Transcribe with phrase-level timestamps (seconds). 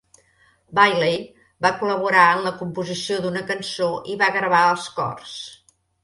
[0.77, 1.17] Bailey
[1.65, 5.35] va col·laborar en la composició d'una cançó i va gravar els cors.